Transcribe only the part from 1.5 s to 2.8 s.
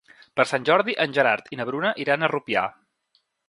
i na Bruna iran a Rupià.